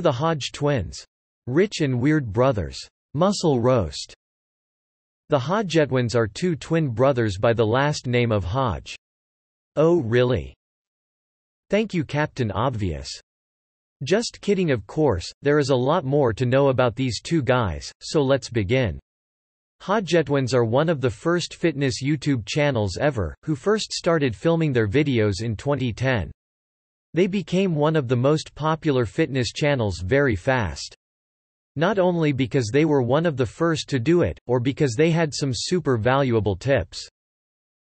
[0.00, 1.04] Are the Hodge twins?
[1.46, 2.78] Rich and Weird Brothers.
[3.12, 4.14] Muscle Roast.
[5.28, 8.96] The Hodgetwins are two twin brothers by the last name of Hodge.
[9.76, 10.54] Oh really?
[11.68, 13.10] Thank you Captain Obvious.
[14.02, 17.92] Just kidding of course, there is a lot more to know about these two guys,
[18.00, 18.98] so let's begin.
[19.82, 24.88] Hodgetwins are one of the first fitness YouTube channels ever, who first started filming their
[24.88, 26.30] videos in 2010.
[27.12, 30.94] They became one of the most popular fitness channels very fast.
[31.76, 35.10] Not only because they were one of the first to do it, or because they
[35.10, 37.08] had some super valuable tips.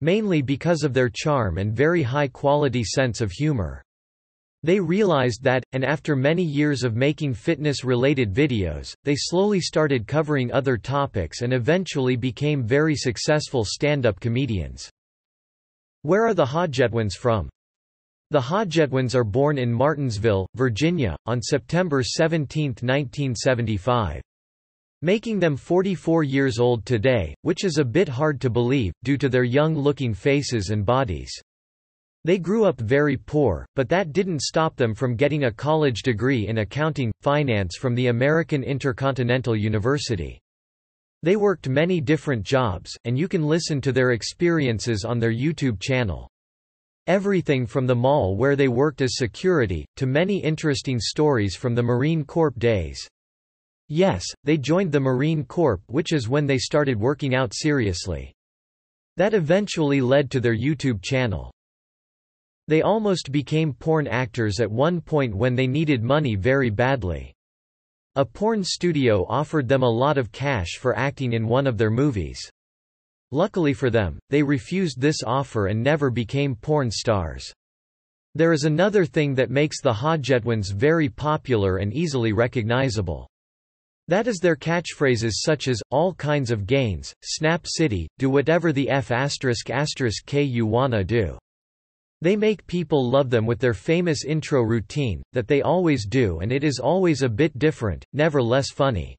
[0.00, 3.82] Mainly because of their charm and very high quality sense of humor.
[4.64, 10.52] They realized that, and after many years of making fitness-related videos, they slowly started covering
[10.52, 14.88] other topics and eventually became very successful stand-up comedians.
[16.02, 17.48] Where are the Hodgetwins from?
[18.32, 24.22] The Hodgetwins are born in Martinsville, Virginia, on September 17, 1975
[25.02, 29.28] making them 44 years old today, which is a bit hard to believe, due to
[29.28, 31.30] their young-looking faces and bodies.
[32.24, 36.48] They grew up very poor, but that didn't stop them from getting a college degree
[36.48, 40.40] in accounting, finance from the American Intercontinental University.
[41.22, 45.82] They worked many different jobs, and you can listen to their experiences on their YouTube
[45.82, 46.30] channel.
[47.08, 51.82] Everything from the mall where they worked as security, to many interesting stories from the
[51.82, 53.08] Marine Corps days.
[53.88, 58.32] Yes, they joined the Marine Corps which is when they started working out seriously.
[59.16, 61.52] That eventually led to their YouTube channel.
[62.68, 67.34] They almost became porn actors at one point when they needed money very badly.
[68.14, 71.90] A porn studio offered them a lot of cash for acting in one of their
[71.90, 72.40] movies.
[73.34, 77.50] Luckily for them, they refused this offer and never became porn stars.
[78.34, 83.26] There is another thing that makes the Hodgetwins very popular and easily recognizable.
[84.08, 88.90] That is their catchphrases such as, all kinds of gains, Snap City, do whatever the
[88.90, 89.10] F
[90.26, 91.38] k you wanna do.
[92.20, 96.52] They make people love them with their famous intro routine, that they always do and
[96.52, 99.16] it is always a bit different, never less funny.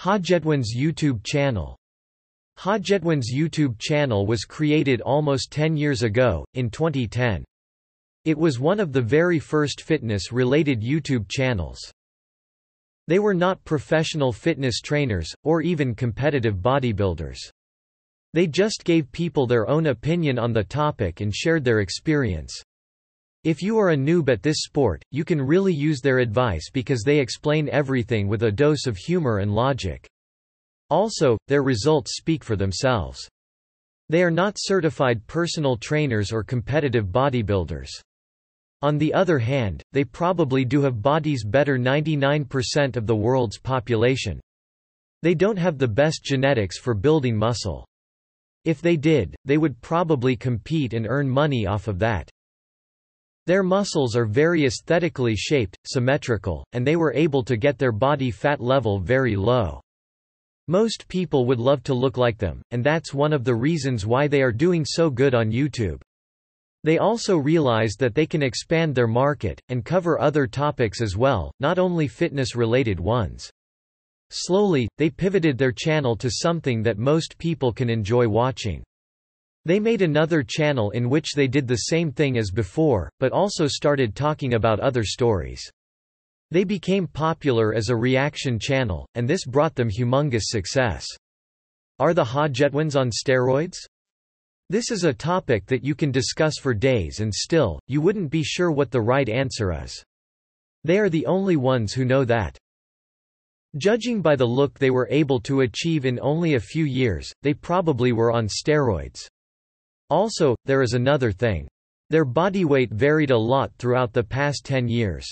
[0.00, 1.76] Hodgetwin's YouTube channel
[2.60, 7.42] Hodgetwin's YouTube channel was created almost 10 years ago, in 2010.
[8.26, 11.78] It was one of the very first fitness-related YouTube channels.
[13.08, 17.38] They were not professional fitness trainers, or even competitive bodybuilders.
[18.34, 22.52] They just gave people their own opinion on the topic and shared their experience.
[23.42, 27.04] If you are a noob at this sport, you can really use their advice because
[27.06, 30.06] they explain everything with a dose of humor and logic.
[30.90, 33.28] Also, their results speak for themselves.
[34.08, 37.88] They are not certified personal trainers or competitive bodybuilders.
[38.82, 44.40] On the other hand, they probably do have bodies better 99% of the world's population.
[45.22, 47.86] They don't have the best genetics for building muscle.
[48.64, 52.28] If they did, they would probably compete and earn money off of that.
[53.46, 58.30] Their muscles are very aesthetically shaped, symmetrical, and they were able to get their body
[58.30, 59.80] fat level very low.
[60.70, 64.28] Most people would love to look like them, and that's one of the reasons why
[64.28, 66.00] they are doing so good on YouTube.
[66.84, 71.50] They also realized that they can expand their market, and cover other topics as well,
[71.58, 73.50] not only fitness-related ones.
[74.30, 78.84] Slowly, they pivoted their channel to something that most people can enjoy watching.
[79.64, 83.66] They made another channel in which they did the same thing as before, but also
[83.66, 85.68] started talking about other stories.
[86.52, 91.06] They became popular as a reaction channel, and this brought them humongous success.
[92.00, 93.76] Are the Hodgetwins on steroids?
[94.68, 98.42] This is a topic that you can discuss for days and still, you wouldn't be
[98.42, 100.02] sure what the right answer is.
[100.82, 102.56] They are the only ones who know that.
[103.76, 107.54] Judging by the look they were able to achieve in only a few years, they
[107.54, 109.28] probably were on steroids.
[110.08, 111.68] Also, there is another thing.
[112.08, 115.26] Their body weight varied a lot throughout the past 10 years.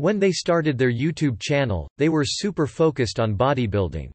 [0.00, 4.10] When they started their YouTube channel, they were super focused on bodybuilding.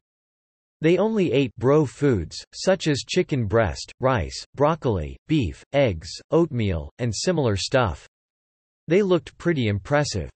[0.80, 7.14] They only ate bro foods, such as chicken breast, rice, broccoli, beef, eggs, oatmeal, and
[7.14, 8.04] similar stuff.
[8.88, 10.28] They looked pretty impressive.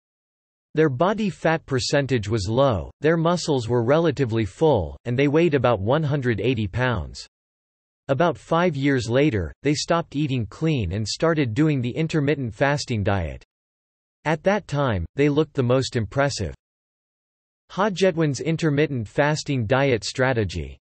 [0.76, 5.80] Their body fat percentage was low, their muscles were relatively full, and they weighed about
[5.80, 7.26] 180 pounds.
[8.06, 13.44] About five years later, they stopped eating clean and started doing the intermittent fasting diet.
[14.24, 16.54] At that time, they looked the most impressive.
[17.72, 20.78] Hodgetwin's intermittent fasting diet strategy.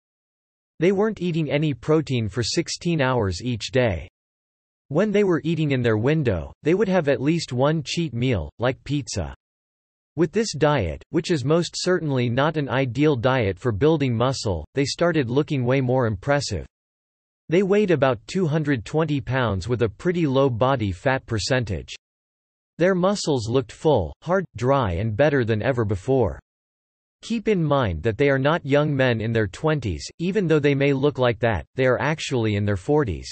[0.81, 4.09] They weren't eating any protein for 16 hours each day.
[4.89, 8.51] When they were eating in their window, they would have at least one cheat meal,
[8.59, 9.35] like pizza.
[10.17, 14.85] With this diet, which is most certainly not an ideal diet for building muscle, they
[14.85, 16.67] started looking way more impressive.
[17.49, 21.95] They weighed about 220 pounds with a pretty low body fat percentage.
[22.79, 26.39] Their muscles looked full, hard, dry and better than ever before.
[27.23, 30.77] Keep in mind that they are not young men in their 20s, even though they
[30.77, 33.27] may look like that, they are actually in their 40s.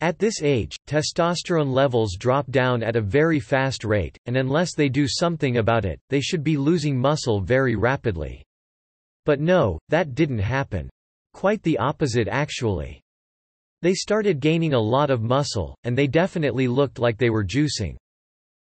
[0.00, 4.88] At this age, testosterone levels drop down at a very fast rate, and unless they
[4.88, 8.42] do something about it, they should be losing muscle very rapidly.
[9.26, 10.88] But no, that didn't happen.
[11.34, 13.02] Quite the opposite actually.
[13.82, 17.96] They started gaining a lot of muscle, and they definitely looked like they were juicing.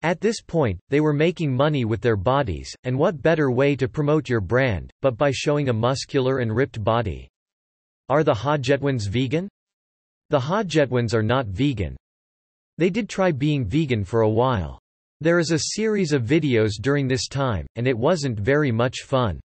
[0.03, 3.89] At this point, they were making money with their bodies, and what better way to
[3.89, 7.29] promote your brand, but by showing a muscular and ripped body.
[8.09, 9.49] Are the Hodgetwins vegan?
[10.31, 11.97] The Hodgetwins are not vegan.
[12.77, 14.79] They did try being vegan for a while.
[15.21, 19.41] There is a series of videos during this time, and it wasn't very much fun.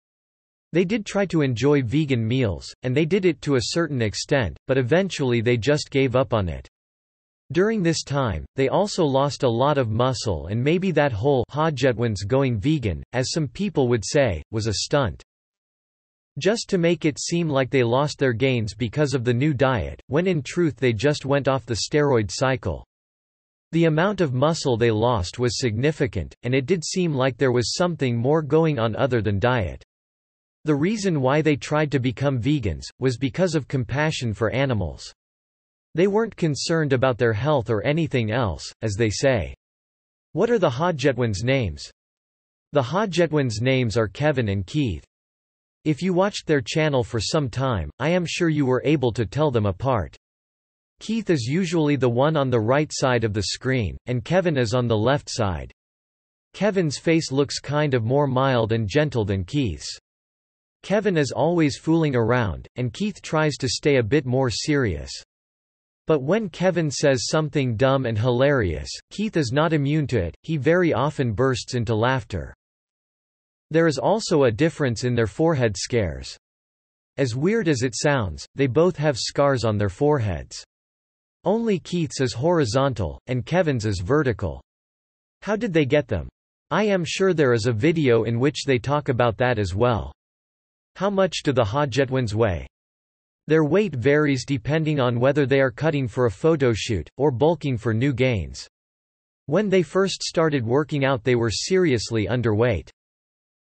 [0.74, 4.57] They did try to enjoy vegan meals, and they did it to a certain extent,
[4.68, 6.68] but eventually they just gave up on it.
[7.51, 12.28] During this time, they also lost a lot of muscle and maybe that whole Hodgetwins
[12.28, 15.24] going vegan, as some people would say, was a stunt.
[16.38, 20.00] Just to make it seem like they lost their gains because of the new diet,
[20.07, 22.86] when in truth they just went off the steroid cycle.
[23.72, 27.75] The amount of muscle they lost was significant, and it did seem like there was
[27.75, 29.84] something more going on other than diet.
[30.66, 35.13] The reason why they tried to become vegans, was because of compassion for animals.
[35.95, 39.56] They weren't concerned about their health or anything else, as they say.
[40.33, 41.89] What are the Hodgetwins' names?
[42.71, 45.03] The Hodgetwins' names are Kevin and Keith.
[45.86, 49.25] If you watched their channel for some time, I am sure you were able to
[49.25, 50.15] tell them apart.
[51.00, 54.74] Keith is usually the one on the right side of the screen, and Kevin is
[54.74, 55.71] on the left side.
[56.53, 59.97] Kevin's face looks kind of more mild and gentle than Keith's.
[60.83, 65.12] Kevin is always fooling around, and Keith tries to stay a bit more serious.
[66.09, 70.57] But when Kevin says something dumb and hilarious, Keith is not immune to it, he
[70.57, 72.51] very often bursts into laughter.
[73.69, 76.35] There is also a difference in their forehead scares.
[77.17, 80.65] As weird as it sounds, they both have scars on their foreheads.
[81.44, 84.63] Only Keith's is horizontal, and Kevin's is vertical.
[85.44, 86.27] How did they get them?
[86.71, 90.12] I am sure there is a video in which they talk about that as well.
[90.95, 92.65] How much do the Hodgetwins weigh?
[93.50, 97.96] Their weight varies depending on whether they are cutting for a photoshoot, or bulking for
[97.96, 98.68] new gains.
[99.48, 102.92] When they first started working out they were seriously underweight.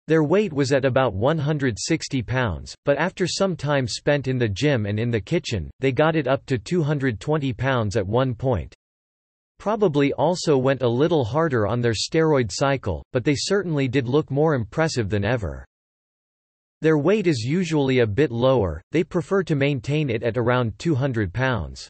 [0.07, 4.85] Their weight was at about 160 pounds, but after some time spent in the gym
[4.85, 8.73] and in the kitchen, they got it up to 220 pounds at one point.
[9.59, 14.31] Probably also went a little harder on their steroid cycle, but they certainly did look
[14.31, 15.65] more impressive than ever.
[16.83, 21.33] Their weight is usually a bit lower, they prefer to maintain it at around 200
[21.33, 21.87] pounds.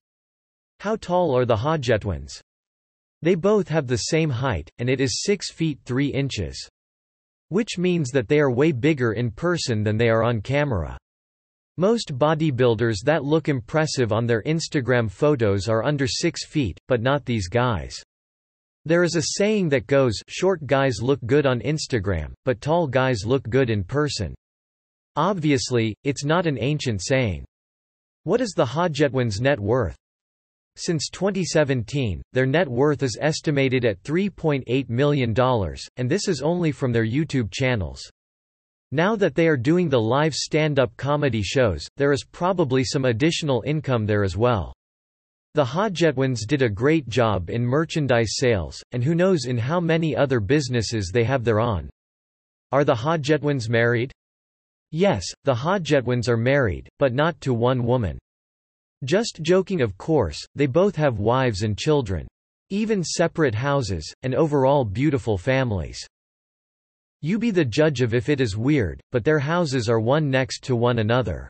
[0.81, 2.39] How tall are the Hodgetwins?
[3.23, 6.69] They both have the same height, and it is 6 feet 3 inches.
[7.49, 10.95] Which means that they are way bigger in person than they are on camera.
[11.77, 17.25] Most bodybuilders that look impressive on their Instagram photos are under 6 feet, but not
[17.25, 17.95] these guys.
[18.85, 23.25] There is a saying that goes, short guys look good on Instagram, but tall guys
[23.25, 24.35] look good in person.
[25.15, 27.45] Obviously, it's not an ancient saying.
[28.23, 29.95] What is the Hodgetwins' net worth?
[30.75, 35.35] Since 2017, their net worth is estimated at $3.8 million,
[35.97, 38.01] and this is only from their YouTube channels.
[38.91, 43.63] Now that they are doing the live stand-up comedy shows, there is probably some additional
[43.67, 44.73] income there as well.
[45.53, 50.15] The Hodgetwins did a great job in merchandise sales, and who knows in how many
[50.15, 51.87] other businesses they have their on.
[52.71, 54.11] Are the Hodgetwins married?
[54.95, 58.19] Yes, the Hodgetwins are married, but not to one woman.
[59.03, 62.27] Just joking of course, they both have wives and children.
[62.69, 65.99] Even separate houses, and overall beautiful families.
[67.21, 70.63] You be the judge of if it is weird, but their houses are one next
[70.65, 71.49] to one another.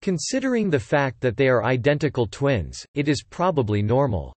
[0.00, 4.32] Considering the fact that they are identical twins, it is probably normal.